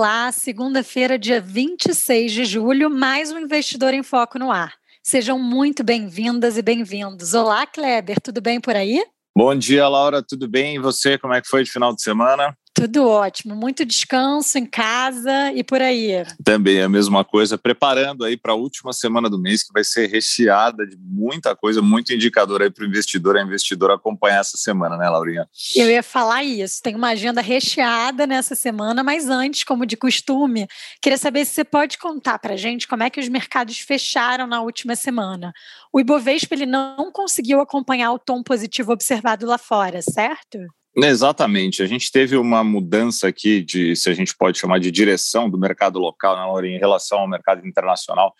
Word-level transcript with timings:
Olá, 0.00 0.32
segunda-feira, 0.32 1.18
dia 1.18 1.42
26 1.42 2.32
de 2.32 2.46
julho, 2.46 2.88
mais 2.88 3.30
um 3.30 3.38
Investidor 3.38 3.92
em 3.92 4.02
Foco 4.02 4.38
no 4.38 4.50
ar. 4.50 4.72
Sejam 5.02 5.38
muito 5.38 5.84
bem-vindas 5.84 6.56
e 6.56 6.62
bem-vindos. 6.62 7.34
Olá, 7.34 7.66
Kleber, 7.66 8.18
tudo 8.18 8.40
bem 8.40 8.58
por 8.62 8.74
aí? 8.74 9.04
Bom 9.36 9.54
dia, 9.54 9.86
Laura, 9.86 10.22
tudo 10.22 10.48
bem? 10.48 10.76
E 10.76 10.78
você, 10.78 11.18
como 11.18 11.34
é 11.34 11.42
que 11.42 11.48
foi 11.48 11.64
de 11.64 11.70
final 11.70 11.94
de 11.94 12.00
semana? 12.00 12.56
Tudo 12.72 13.06
ótimo, 13.06 13.54
muito 13.54 13.84
descanso 13.84 14.56
em 14.56 14.64
casa 14.64 15.52
e 15.52 15.62
por 15.64 15.82
aí. 15.82 16.24
Também 16.44 16.78
é 16.78 16.84
a 16.84 16.88
mesma 16.88 17.24
coisa, 17.24 17.58
preparando 17.58 18.24
aí 18.24 18.36
para 18.36 18.52
a 18.52 18.56
última 18.56 18.92
semana 18.92 19.28
do 19.28 19.40
mês, 19.40 19.62
que 19.62 19.72
vai 19.72 19.82
ser 19.82 20.08
recheada 20.08 20.86
de 20.86 20.96
muita 20.96 21.54
coisa, 21.56 21.82
muito 21.82 22.12
indicador 22.12 22.62
aí 22.62 22.70
para 22.70 22.84
o 22.84 22.86
investidor, 22.86 23.36
a 23.36 23.42
investidora 23.42 23.94
acompanhar 23.94 24.40
essa 24.40 24.56
semana, 24.56 24.96
né, 24.96 25.08
Laurinha? 25.08 25.48
Eu 25.74 25.90
ia 25.90 26.02
falar 26.02 26.44
isso, 26.44 26.80
tem 26.80 26.94
uma 26.94 27.08
agenda 27.08 27.40
recheada 27.40 28.26
nessa 28.26 28.54
semana, 28.54 29.02
mas 29.02 29.28
antes, 29.28 29.64
como 29.64 29.84
de 29.84 29.96
costume, 29.96 30.66
queria 31.02 31.18
saber 31.18 31.44
se 31.44 31.54
você 31.54 31.64
pode 31.64 31.98
contar 31.98 32.38
para 32.38 32.54
a 32.54 32.56
gente 32.56 32.86
como 32.86 33.02
é 33.02 33.10
que 33.10 33.20
os 33.20 33.28
mercados 33.28 33.80
fecharam 33.80 34.46
na 34.46 34.62
última 34.62 34.94
semana. 34.94 35.52
O 35.92 36.00
Ibovespa 36.00 36.54
ele 36.54 36.66
não 36.66 37.10
conseguiu 37.12 37.60
acompanhar 37.60 38.12
o 38.12 38.18
tom 38.18 38.42
positivo 38.42 38.92
observado 38.92 39.44
lá 39.44 39.58
fora, 39.58 40.00
certo? 40.00 40.58
Exatamente. 40.96 41.82
A 41.82 41.86
gente 41.86 42.10
teve 42.10 42.36
uma 42.36 42.64
mudança 42.64 43.28
aqui 43.28 43.62
de, 43.62 43.94
se 43.94 44.10
a 44.10 44.14
gente 44.14 44.36
pode 44.36 44.58
chamar 44.58 44.80
de 44.80 44.90
direção 44.90 45.48
do 45.48 45.58
mercado 45.58 45.98
local, 45.98 46.36
né, 46.36 46.42
Laura, 46.42 46.66
em 46.66 46.78
relação 46.78 47.20
ao 47.20 47.28
mercado 47.28 47.66
internacional, 47.66 48.34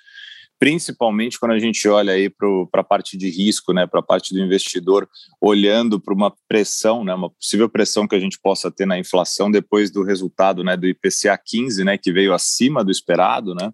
principalmente 0.58 1.38
quando 1.38 1.52
a 1.52 1.58
gente 1.58 1.88
olha 1.88 2.12
aí 2.12 2.28
para 2.28 2.80
a 2.82 2.84
parte 2.84 3.16
de 3.16 3.30
risco, 3.30 3.72
né, 3.72 3.86
para 3.86 4.00
a 4.00 4.02
parte 4.02 4.34
do 4.34 4.40
investidor, 4.40 5.08
olhando 5.40 5.98
para 5.98 6.12
uma 6.12 6.34
pressão, 6.46 7.02
né, 7.02 7.14
uma 7.14 7.30
possível 7.30 7.66
pressão 7.66 8.06
que 8.06 8.14
a 8.14 8.20
gente 8.20 8.38
possa 8.38 8.70
ter 8.70 8.84
na 8.84 8.98
inflação 8.98 9.50
depois 9.50 9.90
do 9.90 10.02
resultado, 10.02 10.62
né, 10.62 10.76
do 10.76 10.86
IPCA 10.86 11.38
15, 11.42 11.82
né, 11.82 11.96
que 11.96 12.12
veio 12.12 12.34
acima 12.34 12.84
do 12.84 12.90
esperado, 12.90 13.54
né, 13.54 13.72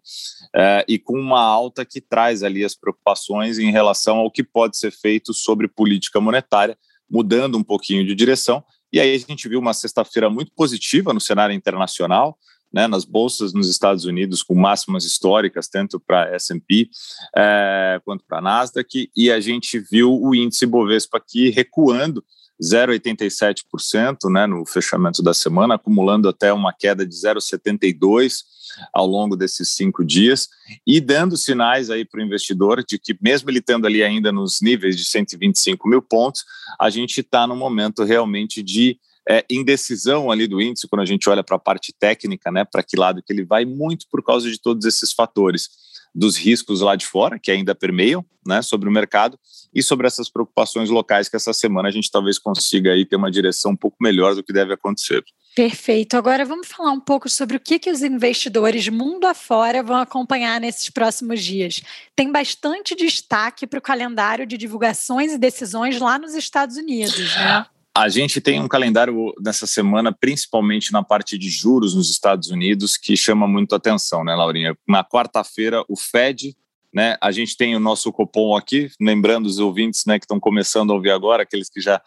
é, 0.54 0.84
e 0.86 0.96
com 0.96 1.18
uma 1.18 1.42
alta 1.42 1.84
que 1.84 2.00
traz 2.00 2.44
ali 2.44 2.64
as 2.64 2.76
preocupações 2.76 3.58
em 3.58 3.72
relação 3.72 4.18
ao 4.18 4.30
que 4.30 4.44
pode 4.44 4.76
ser 4.76 4.92
feito 4.92 5.34
sobre 5.34 5.66
política 5.66 6.20
monetária, 6.20 6.78
mudando 7.08 7.56
um 7.56 7.62
pouquinho 7.62 8.06
de 8.06 8.14
direção. 8.14 8.64
E 8.92 9.00
aí 9.00 9.14
a 9.14 9.18
gente 9.18 9.48
viu 9.48 9.58
uma 9.58 9.74
sexta-feira 9.74 10.30
muito 10.30 10.52
positiva 10.54 11.12
no 11.12 11.20
cenário 11.20 11.54
internacional, 11.54 12.38
né, 12.72 12.86
nas 12.86 13.04
bolsas 13.04 13.52
nos 13.52 13.68
Estados 13.68 14.04
Unidos 14.04 14.42
com 14.42 14.54
máximas 14.54 15.04
históricas, 15.04 15.68
tanto 15.68 16.00
para 16.00 16.34
S&P 16.34 16.88
é, 17.36 18.00
quanto 18.04 18.24
para 18.26 18.40
Nasdaq, 18.40 19.10
e 19.16 19.30
a 19.30 19.40
gente 19.40 19.78
viu 19.78 20.12
o 20.20 20.34
índice 20.34 20.66
Bovespa 20.66 21.18
aqui 21.18 21.50
recuando 21.50 22.24
0,87% 22.62 24.30
né, 24.30 24.46
no 24.46 24.64
fechamento 24.64 25.22
da 25.22 25.34
semana, 25.34 25.74
acumulando 25.74 26.28
até 26.28 26.52
uma 26.52 26.72
queda 26.72 27.06
de 27.06 27.14
0,72% 27.14 28.56
ao 28.92 29.06
longo 29.06 29.36
desses 29.36 29.70
cinco 29.70 30.04
dias 30.04 30.48
e 30.86 31.00
dando 31.00 31.36
sinais 31.36 31.90
aí 31.90 32.04
para 32.04 32.20
o 32.20 32.24
investidor 32.24 32.84
de 32.84 32.98
que, 32.98 33.16
mesmo 33.20 33.48
ele 33.50 33.58
estando 33.58 33.86
ali 33.86 34.02
ainda 34.02 34.32
nos 34.32 34.60
níveis 34.60 34.96
de 34.96 35.04
125 35.04 35.88
mil 35.88 36.02
pontos, 36.02 36.44
a 36.80 36.90
gente 36.90 37.20
está 37.20 37.46
no 37.46 37.56
momento 37.56 38.04
realmente 38.04 38.62
de 38.62 38.98
é, 39.28 39.44
indecisão 39.50 40.30
ali 40.30 40.46
do 40.46 40.60
índice, 40.60 40.86
quando 40.88 41.02
a 41.02 41.06
gente 41.06 41.28
olha 41.28 41.42
para 41.42 41.56
a 41.56 41.60
parte 41.60 41.92
técnica, 41.92 42.50
né, 42.50 42.64
para 42.64 42.82
que 42.82 42.96
lado 42.96 43.22
que 43.22 43.32
ele 43.32 43.44
vai, 43.44 43.64
muito 43.64 44.06
por 44.10 44.22
causa 44.22 44.50
de 44.50 44.60
todos 44.60 44.84
esses 44.84 45.12
fatores 45.12 45.68
dos 46.16 46.36
riscos 46.36 46.80
lá 46.80 46.96
de 46.96 47.06
fora, 47.06 47.38
que 47.38 47.50
ainda 47.50 47.74
permeiam 47.74 48.24
né, 48.46 48.62
sobre 48.62 48.88
o 48.88 48.92
mercado, 48.92 49.38
e 49.76 49.82
sobre 49.82 50.06
essas 50.06 50.30
preocupações 50.30 50.88
locais 50.88 51.28
que 51.28 51.36
essa 51.36 51.52
semana 51.52 51.90
a 51.90 51.92
gente 51.92 52.10
talvez 52.10 52.38
consiga 52.38 52.92
aí 52.92 53.04
ter 53.04 53.16
uma 53.16 53.30
direção 53.30 53.72
um 53.72 53.76
pouco 53.76 53.98
melhor 54.00 54.34
do 54.34 54.42
que 54.42 54.50
deve 54.50 54.72
acontecer. 54.72 55.22
Perfeito. 55.54 56.16
Agora 56.16 56.46
vamos 56.46 56.66
falar 56.66 56.92
um 56.92 57.00
pouco 57.00 57.28
sobre 57.28 57.58
o 57.58 57.60
que, 57.60 57.78
que 57.78 57.90
os 57.90 58.02
investidores 58.02 58.88
mundo 58.88 59.26
afora 59.26 59.82
vão 59.82 59.96
acompanhar 59.96 60.58
nesses 60.60 60.88
próximos 60.88 61.44
dias. 61.44 61.82
Tem 62.14 62.32
bastante 62.32 62.94
destaque 62.94 63.66
para 63.66 63.78
o 63.78 63.82
calendário 63.82 64.46
de 64.46 64.56
divulgações 64.56 65.32
e 65.32 65.38
decisões 65.38 66.00
lá 66.00 66.18
nos 66.18 66.34
Estados 66.34 66.78
Unidos, 66.78 67.34
né? 67.36 67.66
A 67.96 68.10
gente 68.10 68.42
tem 68.42 68.60
um 68.60 68.68
calendário 68.68 69.32
nessa 69.42 69.66
semana, 69.66 70.12
principalmente 70.12 70.92
na 70.92 71.02
parte 71.02 71.38
de 71.38 71.48
juros 71.48 71.94
nos 71.94 72.10
Estados 72.10 72.50
Unidos, 72.50 72.94
que 72.94 73.16
chama 73.16 73.48
muito 73.48 73.74
atenção, 73.74 74.22
né, 74.22 74.34
Laurinha? 74.34 74.76
Na 74.86 75.02
quarta-feira, 75.02 75.82
o 75.88 75.96
Fed, 75.96 76.54
né? 76.92 77.16
A 77.22 77.32
gente 77.32 77.56
tem 77.56 77.74
o 77.74 77.80
nosso 77.80 78.12
cupom 78.12 78.54
aqui, 78.54 78.90
lembrando 79.00 79.46
os 79.46 79.58
ouvintes, 79.58 80.04
né, 80.04 80.18
que 80.18 80.26
estão 80.26 80.38
começando 80.38 80.90
a 80.90 80.94
ouvir 80.94 81.10
agora, 81.10 81.42
aqueles 81.42 81.70
que 81.70 81.80
já 81.80 81.98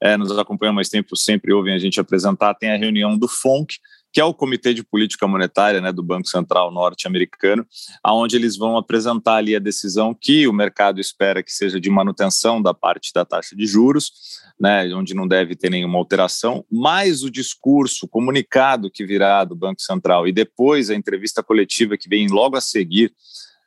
é, 0.00 0.16
nos 0.16 0.30
acompanham 0.38 0.72
mais 0.72 0.88
tempo, 0.88 1.14
sempre 1.14 1.52
ouvem 1.52 1.74
a 1.74 1.78
gente 1.78 2.00
apresentar, 2.00 2.54
tem 2.54 2.70
a 2.70 2.78
reunião 2.78 3.14
do 3.14 3.28
FONC, 3.28 3.76
que 4.14 4.20
é 4.20 4.24
o 4.24 4.32
Comitê 4.32 4.72
de 4.72 4.84
Política 4.84 5.26
Monetária 5.26 5.80
né, 5.80 5.90
do 5.90 6.00
Banco 6.00 6.28
Central 6.28 6.70
norte-americano, 6.70 7.66
aonde 8.00 8.36
eles 8.36 8.56
vão 8.56 8.76
apresentar 8.76 9.38
ali 9.38 9.56
a 9.56 9.58
decisão 9.58 10.14
que 10.18 10.46
o 10.46 10.52
mercado 10.52 11.00
espera 11.00 11.42
que 11.42 11.52
seja 11.52 11.80
de 11.80 11.90
manutenção 11.90 12.62
da 12.62 12.72
parte 12.72 13.12
da 13.12 13.24
taxa 13.24 13.56
de 13.56 13.66
juros, 13.66 14.12
né, 14.58 14.86
onde 14.94 15.14
não 15.14 15.26
deve 15.26 15.56
ter 15.56 15.68
nenhuma 15.68 15.98
alteração, 15.98 16.64
mais 16.70 17.24
o 17.24 17.30
discurso, 17.30 18.06
o 18.06 18.08
comunicado 18.08 18.88
que 18.88 19.04
virá 19.04 19.42
do 19.42 19.56
Banco 19.56 19.82
Central 19.82 20.28
e 20.28 20.32
depois 20.32 20.90
a 20.90 20.94
entrevista 20.94 21.42
coletiva 21.42 21.98
que 21.98 22.08
vem 22.08 22.28
logo 22.28 22.56
a 22.56 22.60
seguir 22.60 23.12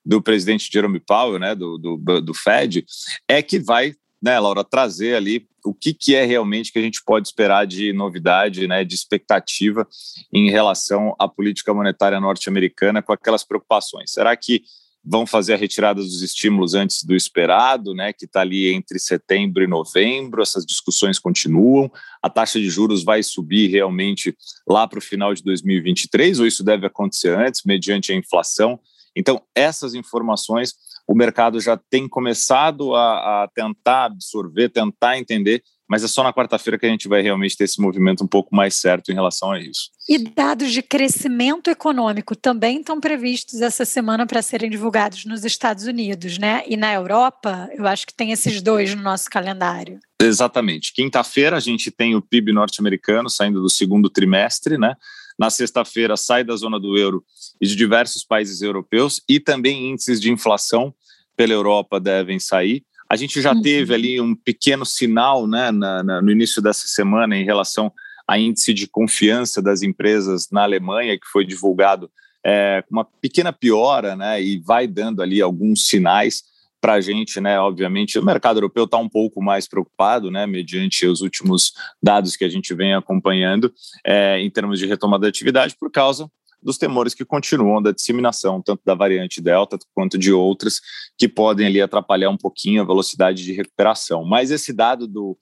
do 0.05 0.21
presidente 0.21 0.69
Jerome 0.71 1.01
Powell, 1.01 1.39
né, 1.39 1.53
do, 1.53 1.77
do, 1.77 2.21
do 2.21 2.33
Fed, 2.33 2.85
é 3.27 3.41
que 3.41 3.59
vai 3.59 3.93
né, 4.21 4.39
Laura, 4.39 4.63
trazer 4.63 5.15
ali 5.15 5.47
o 5.63 5.73
que, 5.73 5.93
que 5.93 6.15
é 6.15 6.25
realmente 6.25 6.71
que 6.71 6.79
a 6.79 6.81
gente 6.81 7.03
pode 7.03 7.27
esperar 7.27 7.67
de 7.67 7.93
novidade, 7.93 8.67
né, 8.67 8.83
de 8.83 8.95
expectativa 8.95 9.87
em 10.33 10.49
relação 10.49 11.15
à 11.19 11.27
política 11.27 11.73
monetária 11.73 12.19
norte-americana 12.19 13.01
com 13.01 13.13
aquelas 13.13 13.43
preocupações. 13.43 14.11
Será 14.11 14.35
que 14.35 14.63
vão 15.09 15.25
fazer 15.25 15.53
a 15.53 15.57
retirada 15.57 16.01
dos 16.01 16.21
estímulos 16.21 16.73
antes 16.73 17.03
do 17.03 17.15
esperado, 17.15 17.93
né, 17.93 18.11
que 18.11 18.25
está 18.25 18.41
ali 18.41 18.73
entre 18.73 18.99
setembro 18.99 19.63
e 19.63 19.67
novembro, 19.67 20.41
essas 20.41 20.65
discussões 20.65 21.17
continuam, 21.17 21.89
a 22.21 22.29
taxa 22.29 22.59
de 22.59 22.69
juros 22.69 23.03
vai 23.03 23.23
subir 23.23 23.69
realmente 23.69 24.35
lá 24.67 24.85
para 24.85 24.99
o 24.99 25.01
final 25.01 25.33
de 25.33 25.41
2023, 25.43 26.41
ou 26.41 26.47
isso 26.47 26.63
deve 26.63 26.85
acontecer 26.85 27.37
antes, 27.37 27.61
mediante 27.65 28.11
a 28.11 28.15
inflação? 28.15 28.79
Então, 29.17 29.41
essas 29.55 29.93
informações 29.93 30.73
o 31.07 31.15
mercado 31.15 31.59
já 31.61 31.77
tem 31.89 32.07
começado 32.07 32.93
a, 32.93 33.43
a 33.43 33.47
tentar 33.47 34.05
absorver, 34.05 34.69
tentar 34.69 35.17
entender, 35.17 35.63
mas 35.89 36.03
é 36.03 36.07
só 36.07 36.21
na 36.21 36.33
quarta-feira 36.33 36.77
que 36.77 36.85
a 36.85 36.89
gente 36.89 37.07
vai 37.07 37.21
realmente 37.21 37.55
ter 37.55 37.63
esse 37.63 37.79
movimento 37.79 38.25
um 38.25 38.27
pouco 38.27 38.53
mais 38.53 38.75
certo 38.75 39.09
em 39.09 39.13
relação 39.13 39.51
a 39.53 39.59
isso. 39.59 39.89
E 40.09 40.17
dados 40.17 40.73
de 40.73 40.81
crescimento 40.81 41.69
econômico 41.69 42.35
também 42.35 42.79
estão 42.79 42.99
previstos 42.99 43.61
essa 43.61 43.85
semana 43.85 44.27
para 44.27 44.41
serem 44.41 44.69
divulgados 44.69 45.23
nos 45.23 45.45
Estados 45.45 45.85
Unidos, 45.85 46.37
né? 46.37 46.63
E 46.67 46.75
na 46.75 46.93
Europa, 46.93 47.69
eu 47.73 47.87
acho 47.87 48.05
que 48.05 48.13
tem 48.13 48.33
esses 48.33 48.61
dois 48.61 48.93
no 48.93 49.01
nosso 49.01 49.29
calendário. 49.29 49.97
Exatamente. 50.21 50.93
Quinta-feira 50.93 51.55
a 51.55 51.61
gente 51.61 51.89
tem 51.89 52.15
o 52.15 52.21
PIB 52.21 52.51
norte-americano 52.51 53.29
saindo 53.29 53.61
do 53.61 53.69
segundo 53.69 54.09
trimestre, 54.09 54.77
né? 54.77 54.93
Na 55.37 55.49
sexta-feira 55.49 56.17
sai 56.17 56.43
da 56.43 56.55
zona 56.55 56.79
do 56.79 56.97
euro 56.97 57.23
e 57.61 57.67
de 57.67 57.75
diversos 57.75 58.23
países 58.23 58.61
europeus 58.61 59.21
e 59.29 59.39
também 59.39 59.91
índices 59.91 60.19
de 60.19 60.31
inflação 60.31 60.93
pela 61.35 61.53
Europa 61.53 61.99
devem 61.99 62.39
sair. 62.39 62.83
A 63.09 63.15
gente 63.15 63.41
já 63.41 63.53
uhum. 63.53 63.61
teve 63.61 63.93
ali 63.93 64.19
um 64.19 64.35
pequeno 64.35 64.85
sinal 64.85 65.47
né, 65.47 65.71
na, 65.71 66.03
na, 66.03 66.21
no 66.21 66.31
início 66.31 66.61
dessa 66.61 66.87
semana 66.87 67.37
em 67.37 67.45
relação 67.45 67.91
a 68.27 68.37
índice 68.37 68.73
de 68.73 68.87
confiança 68.87 69.61
das 69.61 69.81
empresas 69.81 70.49
na 70.51 70.63
Alemanha, 70.63 71.17
que 71.17 71.27
foi 71.27 71.45
divulgado 71.45 72.11
é, 72.45 72.83
uma 72.91 73.05
pequena 73.05 73.53
piora, 73.53 74.15
né, 74.15 74.41
e 74.41 74.59
vai 74.59 74.85
dando 74.85 75.21
ali 75.21 75.41
alguns 75.41 75.87
sinais 75.87 76.43
para 76.87 76.93
a 76.93 77.01
gente, 77.01 77.41
né, 77.41 77.59
obviamente, 77.59 78.17
o 78.17 78.23
mercado 78.23 78.59
europeu 78.59 78.85
está 78.85 78.95
um 78.97 79.09
pouco 79.09 79.43
mais 79.43 79.67
preocupado, 79.67 80.31
né, 80.31 80.47
mediante 80.47 81.05
os 81.05 81.19
últimos 81.19 81.73
dados 82.01 82.37
que 82.37 82.45
a 82.45 82.49
gente 82.49 82.73
vem 82.73 82.93
acompanhando 82.93 83.73
é, 84.05 84.39
em 84.39 84.49
termos 84.49 84.79
de 84.79 84.85
retomada 84.85 85.23
da 85.23 85.27
atividade, 85.27 85.75
por 85.77 85.91
causa 85.91 86.31
dos 86.63 86.77
temores 86.77 87.13
que 87.13 87.25
continuam 87.25 87.81
da 87.81 87.91
disseminação, 87.91 88.61
tanto 88.61 88.81
da 88.85 88.95
variante 88.95 89.41
Delta 89.41 89.77
quanto 89.93 90.17
de 90.17 90.31
outras, 90.31 90.79
que 91.17 91.27
podem 91.27 91.67
ali 91.67 91.81
atrapalhar 91.81 92.29
um 92.29 92.37
pouquinho 92.37 92.81
a 92.81 92.85
velocidade 92.85 93.43
de 93.43 93.51
recuperação. 93.51 94.23
Mas 94.23 94.49
esse 94.49 94.71
dado 94.71 95.05
do, 95.09 95.37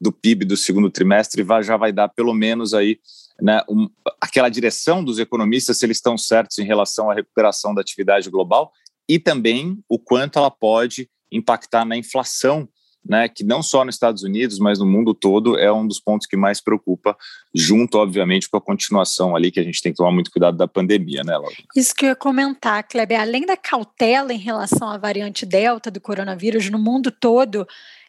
do 0.00 0.12
PIB 0.12 0.44
do 0.44 0.56
segundo 0.56 0.88
trimestre 0.88 1.42
vai, 1.42 1.64
já 1.64 1.76
vai 1.76 1.92
dar 1.92 2.08
pelo 2.08 2.32
menos 2.32 2.72
aí 2.72 3.00
né, 3.42 3.60
um, 3.68 3.90
aquela 4.20 4.48
direção 4.48 5.02
dos 5.02 5.18
economistas, 5.18 5.76
se 5.76 5.84
eles 5.84 5.96
estão 5.96 6.16
certos 6.16 6.56
em 6.58 6.64
relação 6.64 7.10
à 7.10 7.14
recuperação 7.14 7.74
da 7.74 7.80
atividade 7.80 8.30
global 8.30 8.70
e 9.08 9.18
também 9.18 9.78
o 9.88 9.98
quanto 9.98 10.38
ela 10.38 10.50
pode 10.50 11.08
impactar 11.30 11.84
na 11.84 11.96
inflação 11.96 12.68
né, 13.06 13.28
que 13.28 13.44
não 13.44 13.62
só 13.62 13.84
nos 13.84 13.96
Estados 13.96 14.22
Unidos, 14.22 14.58
mas 14.58 14.78
no 14.78 14.86
mundo 14.86 15.12
todo, 15.12 15.58
é 15.58 15.70
um 15.70 15.86
dos 15.86 16.00
pontos 16.00 16.26
que 16.26 16.36
mais 16.36 16.60
preocupa, 16.60 17.16
junto, 17.54 17.98
obviamente, 17.98 18.48
com 18.48 18.56
a 18.56 18.60
continuação 18.60 19.36
ali, 19.36 19.50
que 19.50 19.60
a 19.60 19.62
gente 19.62 19.82
tem 19.82 19.92
que 19.92 19.98
tomar 19.98 20.10
muito 20.10 20.30
cuidado 20.30 20.56
da 20.56 20.66
pandemia, 20.66 21.22
né, 21.22 21.36
Laura? 21.36 21.54
Isso 21.76 21.94
que 21.94 22.06
eu 22.06 22.10
ia 22.10 22.16
comentar, 22.16 22.82
Kleber, 22.84 23.20
além 23.20 23.44
da 23.44 23.56
cautela 23.56 24.32
em 24.32 24.38
relação 24.38 24.88
à 24.88 24.96
variante 24.96 25.44
Delta 25.44 25.90
do 25.90 26.00
coronavírus 26.00 26.70
no 26.70 26.78
mundo 26.78 27.10
todo, 27.10 27.62
o 27.62 27.66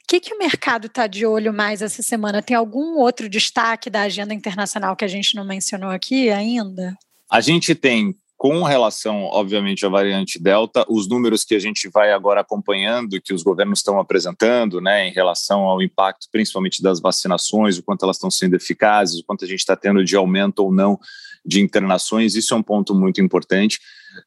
que, 0.08 0.20
que 0.20 0.34
o 0.34 0.38
mercado 0.38 0.88
está 0.88 1.08
de 1.08 1.26
olho 1.26 1.52
mais 1.52 1.82
essa 1.82 2.02
semana? 2.02 2.42
Tem 2.42 2.56
algum 2.56 2.98
outro 2.98 3.28
destaque 3.28 3.90
da 3.90 4.04
agenda 4.04 4.34
internacional 4.34 4.96
que 4.96 5.04
a 5.04 5.10
gente 5.10 5.36
não 5.36 5.44
mencionou 5.44 5.90
aqui 5.90 6.30
ainda? 6.30 6.96
A 7.30 7.42
gente 7.42 7.74
tem 7.74 8.16
com 8.38 8.64
relação, 8.64 9.24
obviamente, 9.24 9.86
à 9.86 9.90
variante 9.90 10.42
Delta, 10.42 10.86
os 10.90 11.08
números 11.08 11.44
que 11.44 11.56
a 11.56 11.60
gente 11.60 11.88
vai 11.88 12.12
agora 12.12 12.42
acompanhando, 12.42 13.22
que 13.22 13.34
os 13.34 13.42
governos 13.42 13.80
estão 13.80 14.00
apresentando, 14.00 14.82
né, 14.82 15.08
em 15.08 15.12
relação 15.12 15.62
ao 15.62 15.82
impacto, 15.82 16.28
principalmente 16.32 16.84
das 16.84 17.00
vacinações, 17.00 17.78
o 17.78 17.84
quanto 17.84 18.04
elas 18.04 18.18
estão 18.18 18.30
sendo 18.30 18.56
eficazes, 18.56 19.20
o 19.20 19.26
quanto 19.26 19.46
a 19.46 19.48
gente 19.48 19.60
está 19.60 19.76
tendo 19.76 20.04
de 20.04 20.16
aumento 20.16 20.60
ou 20.60 20.74
não 20.74 21.00
de 21.46 21.62
internações, 21.62 22.36
isso 22.36 22.54
é 22.54 22.58
um 22.58 22.64
ponto 22.64 22.94
muito 22.94 23.22
importante. 23.22 23.80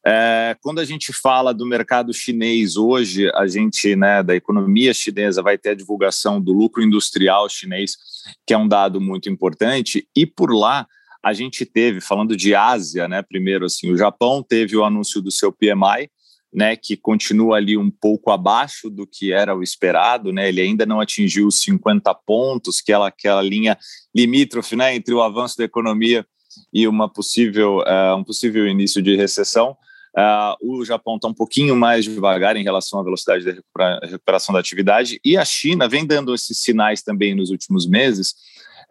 É, 0.05 0.55
quando 0.61 0.79
a 0.79 0.85
gente 0.85 1.11
fala 1.11 1.53
do 1.53 1.65
mercado 1.65 2.13
chinês 2.13 2.77
hoje, 2.77 3.29
a 3.35 3.45
gente, 3.47 3.95
né, 3.95 4.23
da 4.23 4.35
economia 4.35 4.93
chinesa, 4.93 5.41
vai 5.41 5.57
ter 5.57 5.71
a 5.71 5.75
divulgação 5.75 6.41
do 6.41 6.53
lucro 6.53 6.81
industrial 6.81 7.49
chinês, 7.49 7.97
que 8.45 8.53
é 8.53 8.57
um 8.57 8.67
dado 8.67 9.01
muito 9.01 9.29
importante, 9.29 10.07
e 10.15 10.25
por 10.25 10.53
lá 10.53 10.87
a 11.23 11.33
gente 11.33 11.65
teve, 11.65 11.99
falando 11.99 12.35
de 12.35 12.55
Ásia, 12.55 13.07
né, 13.07 13.21
primeiro 13.21 13.65
assim, 13.65 13.91
o 13.91 13.97
Japão 13.97 14.43
teve 14.43 14.75
o 14.77 14.83
anúncio 14.83 15.21
do 15.21 15.31
seu 15.31 15.51
PMI, 15.51 16.09
né, 16.51 16.75
que 16.75 16.97
continua 16.97 17.57
ali 17.57 17.77
um 17.77 17.91
pouco 17.91 18.31
abaixo 18.31 18.89
do 18.89 19.05
que 19.05 19.31
era 19.31 19.55
o 19.55 19.61
esperado, 19.61 20.31
né, 20.31 20.47
ele 20.47 20.61
ainda 20.61 20.85
não 20.85 20.99
atingiu 20.99 21.47
os 21.47 21.61
50 21.61 22.13
pontos, 22.25 22.81
que 22.81 22.91
é 22.91 22.95
aquela 22.95 23.41
linha 23.41 23.77
limítrofe, 24.15 24.75
né, 24.75 24.95
entre 24.95 25.13
o 25.13 25.21
avanço 25.21 25.57
da 25.57 25.63
economia 25.63 26.25
e 26.73 26.87
uma 26.87 27.07
possível, 27.07 27.79
uh, 27.79 28.15
um 28.17 28.23
possível 28.23 28.67
início 28.67 29.01
de 29.01 29.15
recessão. 29.15 29.77
Uh, 30.17 30.79
o 30.79 30.83
Japão 30.83 31.17
está 31.17 31.27
um 31.27 31.33
pouquinho 31.33 31.75
mais 31.75 32.03
devagar 32.05 32.55
em 32.55 32.63
relação 32.63 32.99
à 32.99 33.03
velocidade 33.03 33.45
da 33.45 33.99
recuperação 34.01 34.51
da 34.51 34.59
atividade 34.59 35.21
e 35.23 35.37
a 35.37 35.45
China 35.45 35.87
vem 35.87 36.05
dando 36.05 36.33
esses 36.33 36.57
sinais 36.57 37.03
também 37.03 37.35
nos 37.35 37.51
últimos 37.51 37.87
meses 37.87 38.33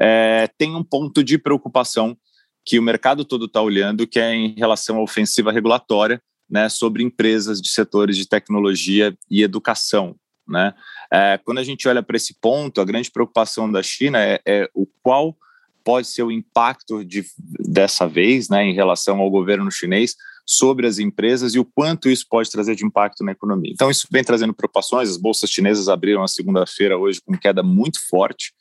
é, 0.00 0.48
tem 0.58 0.74
um 0.74 0.84
ponto 0.84 1.22
de 1.24 1.38
preocupação 1.38 2.16
que 2.64 2.78
o 2.78 2.82
mercado 2.82 3.24
todo 3.24 3.46
está 3.46 3.62
olhando, 3.62 4.06
que 4.06 4.20
é 4.20 4.34
em 4.34 4.54
relação 4.54 4.98
à 4.98 5.02
ofensiva 5.02 5.50
regulatória 5.50 6.20
né, 6.48 6.68
sobre 6.68 7.02
empresas 7.02 7.60
de 7.60 7.68
setores 7.70 8.16
de 8.16 8.28
tecnologia 8.28 9.16
e 9.30 9.42
educação. 9.42 10.16
Né? 10.46 10.74
É, 11.12 11.38
quando 11.44 11.58
a 11.58 11.64
gente 11.64 11.88
olha 11.88 12.02
para 12.02 12.16
esse 12.16 12.38
ponto, 12.40 12.80
a 12.80 12.84
grande 12.84 13.10
preocupação 13.10 13.70
da 13.70 13.82
China 13.82 14.22
é, 14.22 14.40
é 14.46 14.70
o 14.74 14.86
qual 15.02 15.36
pode 15.84 16.06
ser 16.06 16.22
o 16.22 16.30
impacto 16.30 17.02
de, 17.02 17.24
dessa 17.60 18.06
vez 18.06 18.48
né, 18.50 18.64
em 18.64 18.74
relação 18.74 19.20
ao 19.20 19.30
governo 19.30 19.70
chinês 19.70 20.14
sobre 20.46 20.86
as 20.86 20.98
empresas 20.98 21.54
e 21.54 21.58
o 21.58 21.64
quanto 21.64 22.10
isso 22.10 22.26
pode 22.28 22.50
trazer 22.50 22.74
de 22.74 22.84
impacto 22.84 23.24
na 23.24 23.32
economia. 23.32 23.72
Então, 23.72 23.90
isso 23.90 24.06
vem 24.10 24.24
trazendo 24.24 24.54
preocupações. 24.54 25.10
As 25.10 25.16
bolsas 25.16 25.50
chinesas 25.50 25.88
abriram 25.88 26.22
a 26.22 26.28
segunda-feira 26.28 26.98
hoje 26.98 27.20
com 27.22 27.36
queda 27.36 27.62
muito 27.62 27.98
forte 28.08 28.52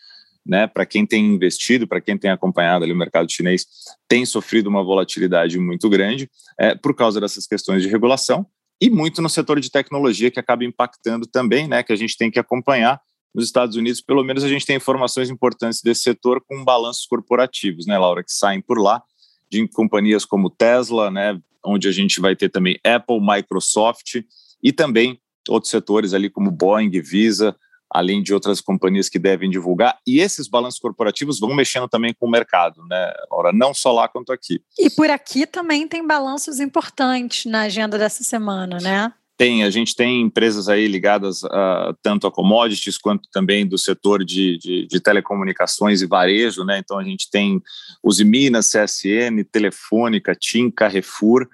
né, 0.47 0.65
para 0.65 0.85
quem 0.85 1.05
tem 1.05 1.25
investido, 1.25 1.88
para 1.88 1.99
quem 1.99 2.17
tem 2.17 2.31
acompanhado 2.31 2.83
ali 2.83 2.94
o 2.94 2.97
mercado 2.97 3.31
chinês, 3.31 3.65
tem 4.07 4.25
sofrido 4.25 4.67
uma 4.67 4.83
volatilidade 4.83 5.59
muito 5.59 5.89
grande 5.89 6.29
é, 6.59 6.73
por 6.73 6.95
causa 6.95 7.19
dessas 7.19 7.45
questões 7.45 7.83
de 7.83 7.89
regulação 7.89 8.45
e 8.81 8.89
muito 8.89 9.21
no 9.21 9.29
setor 9.29 9.59
de 9.59 9.71
tecnologia 9.71 10.31
que 10.31 10.39
acaba 10.39 10.63
impactando 10.63 11.27
também, 11.27 11.67
né, 11.67 11.83
que 11.83 11.91
a 11.91 11.95
gente 11.95 12.15
tem 12.15 12.31
que 12.31 12.39
acompanhar. 12.39 13.01
Nos 13.33 13.45
Estados 13.45 13.75
Unidos, 13.75 14.01
pelo 14.01 14.23
menos, 14.23 14.44
a 14.44 14.47
gente 14.47 14.65
tem 14.65 14.77
informações 14.77 15.29
importantes 15.29 15.81
desse 15.81 16.01
setor 16.01 16.41
com 16.47 16.63
balanços 16.63 17.05
corporativos, 17.05 17.85
né, 17.85 17.97
Laura, 17.97 18.23
que 18.23 18.31
saem 18.31 18.61
por 18.61 18.79
lá 18.79 19.01
de 19.49 19.67
companhias 19.67 20.25
como 20.25 20.49
Tesla, 20.49 21.11
né, 21.11 21.39
onde 21.65 21.88
a 21.88 21.91
gente 21.91 22.19
vai 22.21 22.35
ter 22.35 22.49
também 22.49 22.79
Apple, 22.83 23.19
Microsoft 23.19 24.21
e 24.63 24.71
também 24.71 25.19
outros 25.49 25.71
setores 25.71 26.13
ali 26.13 26.29
como 26.29 26.51
Boeing, 26.51 26.89
Visa, 27.01 27.55
além 27.89 28.21
de 28.21 28.33
outras 28.33 28.61
companhias 28.61 29.09
que 29.09 29.19
devem 29.19 29.49
divulgar. 29.49 29.97
E 30.05 30.19
esses 30.19 30.47
balanços 30.47 30.79
corporativos 30.79 31.39
vão 31.39 31.55
mexendo 31.55 31.87
também 31.87 32.13
com 32.13 32.27
o 32.27 32.31
mercado, 32.31 32.83
né, 32.89 33.13
Laura? 33.31 33.51
Não 33.53 33.73
só 33.73 33.91
lá 33.91 34.07
quanto 34.07 34.31
aqui. 34.31 34.61
E 34.77 34.89
por 34.89 35.09
aqui 35.09 35.45
também 35.45 35.87
tem 35.87 36.05
balanços 36.05 36.59
importantes 36.59 37.45
na 37.45 37.61
agenda 37.61 37.97
dessa 37.97 38.23
semana, 38.23 38.77
né? 38.81 39.13
Tem, 39.37 39.63
a 39.63 39.69
gente 39.69 39.95
tem 39.95 40.21
empresas 40.21 40.67
aí 40.67 40.87
ligadas 40.87 41.43
uh, 41.43 41.95
tanto 42.01 42.25
a 42.25 42.31
commodities 42.31 42.97
quanto 42.97 43.29
também 43.31 43.67
do 43.67 43.77
setor 43.77 44.25
de, 44.25 44.57
de, 44.57 44.87
de, 44.87 44.99
telecomunicações 44.99 46.01
e 46.01 46.07
varejo, 46.07 46.63
né? 46.63 46.79
Então 46.79 46.97
a 46.97 47.03
gente 47.03 47.29
tem 47.29 47.61
os 48.03 48.19
Minas, 48.19 48.71
CSN, 48.71 49.43
Telefônica, 49.51 50.33
TIM, 50.33 50.71
Carrefour 50.71 51.47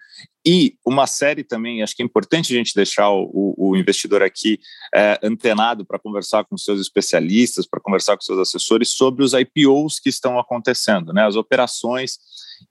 e 0.45 0.75
uma 0.85 1.07
série 1.07 1.44
também, 1.44 1.81
acho 1.81 1.95
que 1.95 2.03
é 2.03 2.06
importante 2.06 2.53
a 2.53 2.57
gente 2.57 2.75
deixar 2.75 3.09
o, 3.09 3.56
o 3.57 3.77
investidor 3.77 4.21
aqui 4.21 4.59
é, 4.94 5.18
antenado 5.24 5.85
para 5.85 5.97
conversar 5.97 6.44
com 6.44 6.57
seus 6.57 6.81
especialistas, 6.81 7.65
para 7.65 7.80
conversar 7.80 8.18
com 8.18 8.21
seus 8.21 8.39
assessores 8.39 8.89
sobre 8.89 9.24
os 9.24 9.31
IPOs 9.33 10.00
que 10.01 10.09
estão 10.09 10.38
acontecendo, 10.38 11.13
né? 11.13 11.25
As 11.25 11.38
operações 11.38 12.18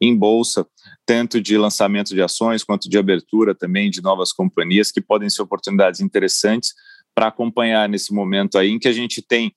em 0.00 0.16
bolsa, 0.16 0.66
tanto 1.06 1.40
de 1.40 1.56
lançamento 1.56 2.14
de 2.14 2.22
ações 2.22 2.64
quanto 2.64 2.88
de 2.88 2.98
abertura 2.98 3.54
também 3.54 3.90
de 3.90 4.02
novas 4.02 4.32
companhias, 4.32 4.90
que 4.90 5.00
podem 5.00 5.28
ser 5.30 5.42
oportunidades 5.42 6.00
interessantes 6.00 6.74
para 7.14 7.28
acompanhar 7.28 7.88
nesse 7.88 8.12
momento 8.12 8.58
aí 8.58 8.70
em 8.70 8.78
que 8.78 8.88
a 8.88 8.92
gente 8.92 9.20
tem 9.22 9.52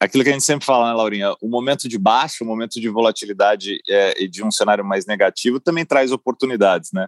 aquilo 0.00 0.24
que 0.24 0.30
a 0.30 0.32
gente 0.32 0.44
sempre 0.44 0.66
fala, 0.66 0.88
né, 0.88 0.92
Laurinha? 0.94 1.34
O 1.40 1.48
momento 1.48 1.88
de 1.88 1.98
baixa, 1.98 2.42
o 2.42 2.46
momento 2.46 2.80
de 2.80 2.88
volatilidade 2.88 3.78
é, 3.88 4.22
e 4.22 4.28
de 4.28 4.44
um 4.44 4.50
cenário 4.50 4.84
mais 4.84 5.06
negativo 5.06 5.60
também 5.60 5.84
traz 5.84 6.10
oportunidades, 6.10 6.90
né? 6.92 7.06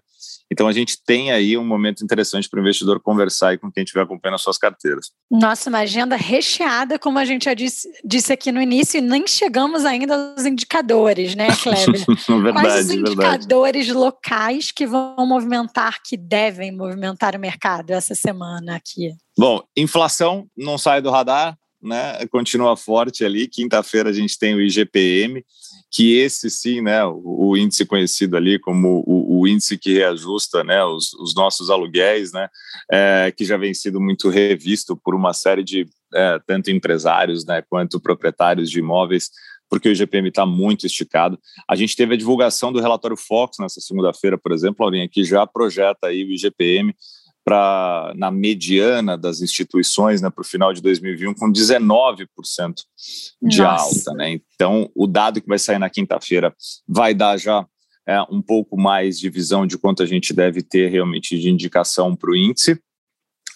Então 0.52 0.66
a 0.66 0.72
gente 0.72 0.96
tem 1.04 1.30
aí 1.30 1.56
um 1.56 1.64
momento 1.64 2.02
interessante 2.04 2.48
para 2.48 2.58
o 2.58 2.60
investidor 2.60 3.00
conversar 3.00 3.56
com 3.58 3.70
quem 3.70 3.84
estiver 3.84 4.02
acompanhando 4.02 4.34
as 4.34 4.42
suas 4.42 4.58
carteiras. 4.58 5.10
Nossa, 5.30 5.68
uma 5.70 5.78
agenda 5.80 6.16
recheada, 6.16 6.98
como 6.98 7.18
a 7.18 7.24
gente 7.24 7.44
já 7.44 7.54
disse, 7.54 7.88
disse 8.04 8.32
aqui 8.32 8.50
no 8.50 8.60
início, 8.60 8.98
e 8.98 9.00
nem 9.00 9.26
chegamos 9.26 9.84
ainda 9.84 10.34
aos 10.34 10.44
indicadores, 10.44 11.34
né, 11.36 11.48
Kleber? 11.62 12.04
verdade, 12.42 12.66
Quais 12.66 12.84
os 12.86 12.90
indicadores 12.90 13.86
verdade. 13.86 14.04
locais 14.04 14.70
que 14.72 14.86
vão 14.86 15.26
movimentar, 15.26 15.98
que 16.04 16.16
devem 16.16 16.72
movimentar 16.72 17.36
o 17.36 17.38
mercado 17.38 17.92
essa 17.92 18.14
semana 18.14 18.76
aqui? 18.76 19.12
Bom, 19.38 19.62
inflação 19.76 20.46
não 20.56 20.76
sai 20.76 21.00
do 21.00 21.10
radar, 21.10 21.56
né, 21.82 22.26
continua 22.26 22.76
forte 22.76 23.24
ali. 23.24 23.48
Quinta-feira 23.48 24.10
a 24.10 24.12
gente 24.12 24.38
tem 24.38 24.54
o 24.54 24.60
IGPM, 24.60 25.44
que 25.90 26.16
esse 26.16 26.50
sim, 26.50 26.80
né, 26.80 27.04
o, 27.04 27.48
o 27.50 27.56
índice 27.56 27.84
conhecido 27.86 28.36
ali 28.36 28.58
como 28.58 29.02
o, 29.06 29.40
o, 29.40 29.48
índice 29.48 29.78
que 29.78 29.94
reajusta, 29.94 30.62
né, 30.62 30.84
os, 30.84 31.12
os 31.14 31.34
nossos 31.34 31.70
aluguéis, 31.70 32.32
né, 32.32 32.48
é, 32.90 33.32
que 33.36 33.44
já 33.44 33.56
vem 33.56 33.74
sido 33.74 34.00
muito 34.00 34.28
revisto 34.28 34.96
por 34.96 35.14
uma 35.14 35.32
série 35.32 35.64
de 35.64 35.88
é, 36.14 36.40
tanto 36.46 36.70
empresários, 36.70 37.44
né, 37.44 37.62
quanto 37.68 38.00
proprietários 38.00 38.70
de 38.70 38.78
imóveis, 38.78 39.30
porque 39.68 39.88
o 39.88 39.92
IGPM 39.92 40.28
está 40.28 40.44
muito 40.44 40.84
esticado. 40.84 41.38
A 41.68 41.76
gente 41.76 41.94
teve 41.96 42.14
a 42.14 42.16
divulgação 42.16 42.72
do 42.72 42.80
relatório 42.80 43.16
Fox 43.16 43.56
nessa 43.60 43.80
segunda-feira, 43.80 44.36
por 44.36 44.52
exemplo, 44.52 44.84
Aurinha, 44.84 45.08
que 45.08 45.22
já 45.22 45.46
projeta 45.46 46.08
aí 46.08 46.24
o 46.24 46.32
IGPM 46.32 46.92
para 47.50 48.12
na 48.16 48.30
mediana 48.30 49.18
das 49.18 49.40
instituições 49.40 50.22
né, 50.22 50.30
para 50.30 50.42
o 50.42 50.46
final 50.46 50.72
de 50.72 50.80
2021 50.80 51.34
com 51.34 51.50
19% 51.50 52.28
de 53.42 53.58
Nossa. 53.58 54.10
alta. 54.10 54.12
Né? 54.14 54.40
Então, 54.54 54.88
o 54.94 55.08
dado 55.08 55.40
que 55.40 55.48
vai 55.48 55.58
sair 55.58 55.80
na 55.80 55.90
quinta-feira 55.90 56.54
vai 56.86 57.12
dar 57.12 57.36
já 57.36 57.66
é, 58.06 58.22
um 58.30 58.40
pouco 58.40 58.80
mais 58.80 59.18
de 59.18 59.28
visão 59.28 59.66
de 59.66 59.76
quanto 59.76 60.00
a 60.00 60.06
gente 60.06 60.32
deve 60.32 60.62
ter 60.62 60.90
realmente 60.90 61.36
de 61.36 61.50
indicação 61.50 62.14
para 62.14 62.30
o 62.30 62.36
índice. 62.36 62.80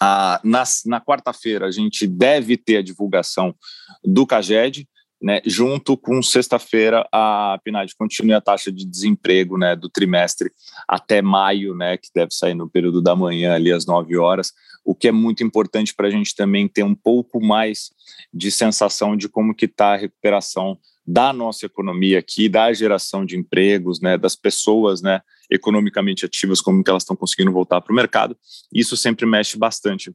Ah, 0.01 0.41
na, 0.43 0.63
na 0.85 0.99
quarta-feira, 0.99 1.65
a 1.65 1.71
gente 1.71 2.05
deve 2.05 2.57
ter 2.57 2.77
a 2.77 2.83
divulgação 2.83 3.55
do 4.03 4.27
CAGED, 4.27 4.85
né, 5.21 5.41
junto 5.45 5.97
com 5.97 6.21
sexta-feira 6.21 7.07
a 7.11 7.59
PNAD 7.63 7.95
continue 7.97 8.33
a 8.33 8.41
taxa 8.41 8.71
de 8.71 8.85
desemprego 8.85 9.57
né, 9.57 9.75
do 9.75 9.89
trimestre 9.89 10.51
até 10.87 11.21
maio, 11.21 11.75
né, 11.75 11.97
que 11.97 12.09
deve 12.13 12.33
sair 12.33 12.53
no 12.53 12.69
período 12.69 13.01
da 13.01 13.15
manhã 13.15 13.53
ali 13.53 13.71
às 13.71 13.85
9 13.85 14.17
horas, 14.17 14.51
o 14.83 14.93
que 14.93 15.07
é 15.07 15.11
muito 15.11 15.43
importante 15.43 15.95
para 15.95 16.07
a 16.07 16.11
gente 16.11 16.35
também 16.35 16.67
ter 16.67 16.83
um 16.83 16.93
pouco 16.93 17.43
mais 17.43 17.91
de 18.33 18.51
sensação 18.51 19.15
de 19.17 19.27
como 19.27 19.55
que 19.55 19.65
está 19.65 19.93
a 19.93 19.97
recuperação 19.97 20.77
da 21.07 21.31
nossa 21.31 21.65
economia 21.65 22.19
aqui, 22.19 22.49
da 22.49 22.71
geração 22.73 23.25
de 23.25 23.37
empregos, 23.37 24.01
né, 24.01 24.17
das 24.17 24.35
pessoas, 24.35 25.01
né, 25.01 25.21
economicamente 25.49 26.25
ativas, 26.25 26.61
como 26.61 26.83
que 26.83 26.89
elas 26.89 27.03
estão 27.03 27.15
conseguindo 27.15 27.51
voltar 27.51 27.79
para 27.81 27.91
o 27.91 27.95
mercado. 27.95 28.35
Isso 28.73 28.97
sempre 28.97 29.25
mexe 29.25 29.57
bastante 29.57 30.11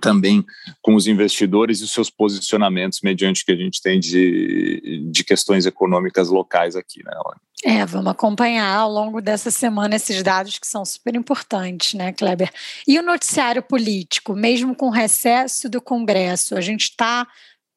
também 0.00 0.44
com 0.80 0.94
os 0.94 1.06
investidores 1.06 1.80
e 1.80 1.84
os 1.84 1.92
seus 1.92 2.08
posicionamentos 2.08 3.00
mediante 3.02 3.42
o 3.42 3.46
que 3.46 3.52
a 3.52 3.56
gente 3.56 3.82
tem 3.82 4.00
de, 4.00 5.08
de 5.10 5.24
questões 5.24 5.66
econômicas 5.66 6.28
locais 6.28 6.74
aqui, 6.74 7.04
né, 7.04 7.12
É, 7.62 7.84
vamos 7.84 8.10
acompanhar 8.10 8.76
ao 8.76 8.90
longo 8.90 9.20
dessa 9.20 9.50
semana 9.50 9.96
esses 9.96 10.22
dados 10.22 10.58
que 10.58 10.66
são 10.66 10.84
super 10.84 11.14
importantes, 11.14 11.94
né, 11.94 12.12
Kleber? 12.12 12.50
E 12.86 12.98
o 12.98 13.02
noticiário 13.02 13.62
político, 13.62 14.34
mesmo 14.34 14.74
com 14.74 14.86
o 14.86 14.90
recesso 14.90 15.68
do 15.68 15.80
Congresso, 15.80 16.56
a 16.56 16.60
gente 16.60 16.84
está 16.84 17.26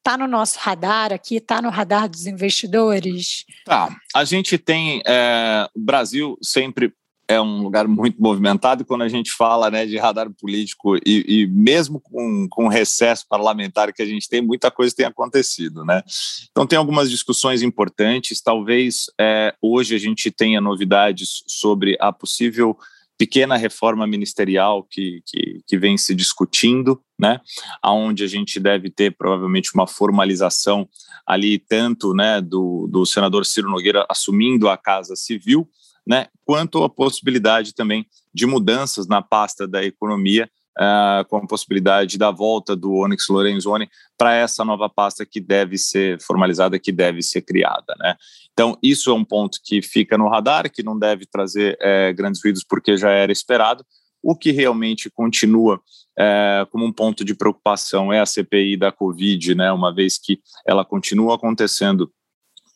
tá 0.08 0.18
no 0.18 0.28
nosso 0.28 0.58
radar 0.60 1.12
aqui, 1.12 1.36
está 1.36 1.62
no 1.62 1.70
radar 1.70 2.08
dos 2.08 2.28
investidores? 2.28 3.46
Tá. 3.66 3.94
A 4.16 4.24
gente 4.24 4.58
tem. 4.58 5.02
É, 5.06 5.68
o 5.76 5.80
Brasil 5.82 6.38
sempre 6.42 6.94
é 7.28 7.42
um 7.42 7.62
lugar 7.62 7.88
muito 7.88 8.22
movimentado 8.22 8.86
quando 8.86 9.02
a 9.02 9.10
gente 9.10 9.32
fala 9.32 9.70
né, 9.70 9.86
de 9.86 9.98
radar 9.98 10.30
político 10.32 10.96
e, 10.98 11.26
e, 11.28 11.48
mesmo 11.48 12.00
com, 12.00 12.48
com 12.50 12.68
recesso 12.68 13.26
parlamentar 13.28 13.92
que 13.92 14.02
a 14.02 14.06
gente 14.06 14.30
tem, 14.30 14.42
muita 14.42 14.72
coisa 14.72 14.96
tem 14.96 15.06
acontecido. 15.06 15.84
Né? 15.84 16.02
Então, 16.50 16.66
tem 16.66 16.78
algumas 16.80 17.10
discussões 17.10 17.62
importantes. 17.62 18.42
Talvez 18.42 19.06
é, 19.20 19.54
hoje 19.62 19.94
a 19.94 20.00
gente 20.00 20.32
tenha 20.32 20.62
novidades 20.62 21.44
sobre 21.48 21.98
a 22.00 22.14
possível 22.14 22.78
pequena 23.18 23.58
reforma 23.58 24.06
ministerial 24.06 24.84
que, 24.84 25.22
que, 25.26 25.62
que, 25.66 25.78
vem 25.78 25.98
se 25.98 26.14
discutindo, 26.14 27.02
né, 27.20 27.42
aonde 27.82 28.24
a 28.24 28.28
gente 28.28 28.60
deve 28.60 28.90
ter 28.90 29.16
provavelmente 29.18 29.72
uma 29.74 29.88
formalização 29.88 30.88
ali 31.26 31.58
tanto, 31.58 32.14
né, 32.14 32.40
do, 32.40 32.88
do 32.90 33.06
senador 33.06 33.46
Ciro 33.46 33.70
Nogueira 33.70 34.06
assumindo 34.08 34.70
a 34.70 34.78
Casa 34.78 35.16
Civil, 35.16 35.68
né, 36.06 36.28
quanto 36.46 36.84
a 36.84 36.90
possibilidade 36.90 37.74
também 37.74 38.06
de 38.34 38.46
mudanças 38.46 39.08
na 39.08 39.22
pasta 39.22 39.68
da 39.68 39.84
economia, 39.84 40.50
uh, 40.78 41.26
com 41.28 41.38
a 41.38 41.48
possibilidade 41.48 42.18
da 42.18 42.32
volta 42.32 42.76
do 42.76 42.94
Onyx 42.94 43.28
Lorenzoni 43.28 43.90
para 44.18 44.36
essa 44.36 44.64
nova 44.64 44.90
pasta 44.90 45.26
que 45.26 45.40
deve 45.40 45.78
ser 45.78 46.22
formalizada, 46.22 46.80
que 46.80 46.92
deve 46.92 47.22
ser 47.22 47.42
criada. 47.42 47.96
Né? 48.00 48.16
Então, 48.54 48.78
isso 48.82 49.10
é 49.10 49.14
um 49.14 49.26
ponto 49.26 49.60
que 49.64 49.82
fica 49.82 50.18
no 50.18 50.30
radar, 50.30 50.72
que 50.72 50.84
não 50.84 50.98
deve 50.98 51.26
trazer 51.26 51.78
é, 51.82 52.14
grandes 52.14 52.42
ruídos, 52.44 52.64
porque 52.68 52.98
já 52.98 53.10
era 53.10 53.32
esperado. 53.32 53.86
O 54.22 54.36
que 54.36 54.52
realmente 54.52 55.10
continua 55.10 55.80
é, 56.18 56.66
como 56.72 56.84
um 56.84 56.92
ponto 56.92 57.24
de 57.24 57.36
preocupação 57.36 58.12
é 58.12 58.20
a 58.20 58.26
CPI 58.26 58.76
da 58.76 58.92
Covid, 58.92 59.54
né, 59.54 59.72
uma 59.72 59.94
vez 59.94 60.18
que 60.18 60.40
ela 60.66 60.84
continua 60.84 61.36
acontecendo 61.36 62.12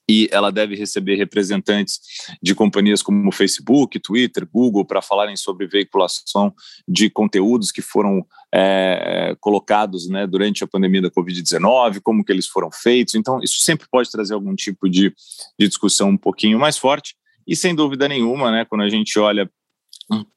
e 0.10 0.28
ela 0.32 0.52
deve 0.52 0.76
receber 0.76 1.16
representantes 1.16 2.00
de 2.42 2.54
companhias 2.54 3.02
como 3.02 3.32
Facebook, 3.32 4.00
Twitter, 4.00 4.48
Google 4.52 4.86
para 4.86 5.02
falarem 5.02 5.36
sobre 5.36 5.68
veiculação 5.68 6.54
de 6.88 7.10
conteúdos 7.10 7.72
que 7.72 7.82
foram 7.82 8.26
é, 8.54 9.36
colocados 9.40 10.10
né, 10.10 10.28
durante 10.28 10.64
a 10.64 10.68
pandemia 10.68 11.02
da 11.02 11.12
Covid-19, 11.12 12.02
como 12.02 12.24
que 12.24 12.32
eles 12.32 12.48
foram 12.48 12.70
feitos. 12.72 13.16
Então, 13.16 13.40
isso 13.42 13.60
sempre 13.60 13.88
pode 13.90 14.12
trazer 14.12 14.34
algum 14.34 14.56
tipo 14.56 14.90
de, 14.90 15.14
de 15.58 15.68
discussão 15.68 16.10
um 16.10 16.18
pouquinho 16.18 16.60
mais 16.60 16.78
forte. 16.78 17.16
E 17.48 17.56
sem 17.56 17.74
dúvida 17.74 18.08
nenhuma, 18.08 18.52
né, 18.52 18.66
quando 18.66 18.82
a 18.82 18.90
gente 18.90 19.18
olha 19.18 19.50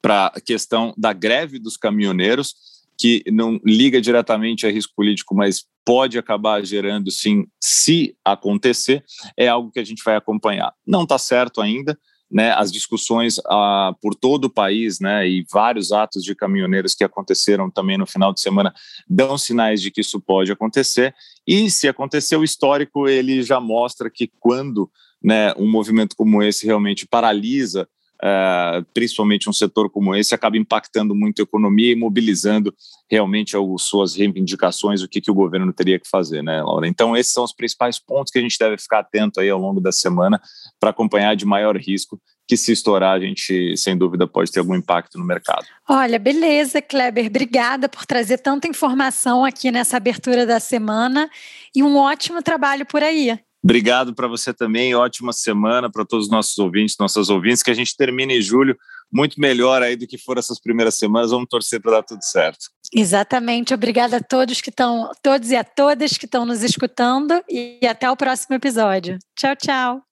para 0.00 0.26
a 0.26 0.40
questão 0.40 0.94
da 0.96 1.12
greve 1.12 1.58
dos 1.58 1.76
caminhoneiros, 1.76 2.54
que 2.98 3.22
não 3.30 3.60
liga 3.64 4.00
diretamente 4.00 4.66
a 4.66 4.70
risco 4.70 4.92
político, 4.94 5.34
mas 5.34 5.64
pode 5.84 6.18
acabar 6.18 6.64
gerando, 6.64 7.10
sim, 7.10 7.46
se 7.62 8.16
acontecer, 8.24 9.04
é 9.36 9.48
algo 9.48 9.70
que 9.70 9.78
a 9.78 9.84
gente 9.84 10.02
vai 10.02 10.16
acompanhar. 10.16 10.72
Não 10.86 11.02
está 11.02 11.18
certo 11.18 11.60
ainda, 11.60 11.98
né, 12.30 12.52
as 12.52 12.72
discussões 12.72 13.38
ah, 13.46 13.94
por 14.00 14.14
todo 14.14 14.46
o 14.46 14.50
país, 14.50 14.98
né, 14.98 15.28
e 15.28 15.44
vários 15.52 15.92
atos 15.92 16.24
de 16.24 16.34
caminhoneiros 16.34 16.94
que 16.94 17.04
aconteceram 17.04 17.70
também 17.70 17.98
no 17.98 18.06
final 18.06 18.32
de 18.32 18.40
semana 18.40 18.74
dão 19.08 19.36
sinais 19.36 19.80
de 19.80 19.90
que 19.90 20.00
isso 20.00 20.20
pode 20.20 20.50
acontecer. 20.50 21.14
E 21.46 21.70
se 21.70 21.86
acontecer, 21.86 22.36
o 22.36 22.44
histórico 22.44 23.06
ele 23.08 23.42
já 23.42 23.60
mostra 23.60 24.10
que 24.10 24.30
quando 24.40 24.90
né, 25.22 25.52
um 25.56 25.70
movimento 25.70 26.16
como 26.16 26.42
esse 26.42 26.66
realmente 26.66 27.06
paralisa 27.06 27.88
uh, 28.24 28.84
principalmente 28.94 29.50
um 29.50 29.52
setor 29.52 29.90
como 29.90 30.14
esse, 30.14 30.34
acaba 30.34 30.56
impactando 30.56 31.14
muito 31.14 31.40
a 31.40 31.42
economia 31.42 31.92
e 31.92 31.96
mobilizando 31.96 32.74
realmente 33.10 33.54
as 33.56 33.82
suas 33.82 34.14
reivindicações, 34.14 35.02
o 35.02 35.08
que, 35.08 35.20
que 35.20 35.30
o 35.30 35.34
governo 35.34 35.72
teria 35.72 36.00
que 36.00 36.08
fazer, 36.08 36.42
né, 36.42 36.62
Laura? 36.62 36.88
Então, 36.88 37.14
esses 37.14 37.32
são 37.32 37.44
os 37.44 37.52
principais 37.52 37.98
pontos 37.98 38.32
que 38.32 38.38
a 38.38 38.42
gente 38.42 38.58
deve 38.58 38.78
ficar 38.78 39.00
atento 39.00 39.40
aí 39.40 39.50
ao 39.50 39.60
longo 39.60 39.80
da 39.80 39.92
semana 39.92 40.40
para 40.80 40.90
acompanhar 40.90 41.36
de 41.36 41.44
maior 41.44 41.76
risco 41.76 42.18
que 42.46 42.56
se 42.56 42.72
estourar, 42.72 43.16
a 43.16 43.20
gente, 43.20 43.74
sem 43.76 43.96
dúvida, 43.96 44.26
pode 44.26 44.52
ter 44.52 44.60
algum 44.60 44.74
impacto 44.74 45.18
no 45.18 45.24
mercado. 45.24 45.64
Olha, 45.88 46.18
beleza, 46.18 46.82
Kleber. 46.82 47.26
Obrigada 47.26 47.88
por 47.88 48.04
trazer 48.04 48.38
tanta 48.38 48.68
informação 48.68 49.44
aqui 49.44 49.70
nessa 49.70 49.96
abertura 49.96 50.44
da 50.44 50.60
semana 50.60 51.30
e 51.74 51.82
um 51.82 51.96
ótimo 51.96 52.42
trabalho 52.42 52.84
por 52.84 53.02
aí. 53.02 53.38
Obrigado 53.64 54.14
para 54.14 54.28
você 54.28 54.52
também, 54.52 54.94
ótima 54.94 55.32
semana 55.32 55.90
para 55.90 56.04
todos 56.04 56.26
os 56.26 56.30
nossos 56.30 56.58
ouvintes, 56.58 56.96
nossas 57.00 57.30
ouvintes, 57.30 57.62
que 57.62 57.70
a 57.70 57.74
gente 57.74 57.96
termine 57.96 58.36
em 58.36 58.42
julho 58.42 58.76
muito 59.10 59.40
melhor 59.40 59.82
aí 59.82 59.96
do 59.96 60.06
que 60.06 60.18
foram 60.18 60.40
essas 60.40 60.60
primeiras 60.60 60.96
semanas. 60.96 61.30
Vamos 61.30 61.48
torcer 61.48 61.80
para 61.80 61.92
dar 61.92 62.02
tudo 62.02 62.22
certo. 62.22 62.66
Exatamente. 62.92 63.72
Obrigada 63.72 64.18
a 64.18 64.20
todos 64.20 64.60
que 64.60 64.68
estão, 64.68 65.10
todos 65.22 65.50
e 65.50 65.56
a 65.56 65.64
todas 65.64 66.18
que 66.18 66.26
estão 66.26 66.44
nos 66.44 66.62
escutando 66.62 67.42
e 67.48 67.86
até 67.88 68.10
o 68.10 68.16
próximo 68.16 68.54
episódio. 68.54 69.18
Tchau, 69.34 69.56
tchau. 69.56 70.02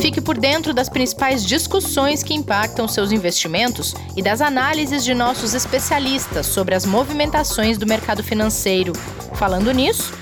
Fique 0.00 0.20
por 0.20 0.38
dentro 0.38 0.72
das 0.72 0.88
principais 0.88 1.46
discussões 1.46 2.22
que 2.22 2.32
impactam 2.32 2.88
seus 2.88 3.12
investimentos 3.12 3.94
e 4.16 4.22
das 4.22 4.40
análises 4.40 5.04
de 5.04 5.14
nossos 5.14 5.52
especialistas 5.52 6.46
sobre 6.46 6.74
as 6.74 6.86
movimentações 6.86 7.76
do 7.76 7.86
mercado 7.86 8.22
financeiro. 8.22 8.94
Falando 9.36 9.70
nisso, 9.72 10.21